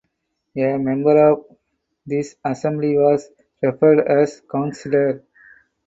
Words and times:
A 0.57 0.77
member 0.79 1.31
of 1.31 1.45
this 2.07 2.35
assembly 2.43 2.97
was 2.97 3.29
referred 3.61 3.99
as 3.99 4.41
"Councillor". 4.51 5.21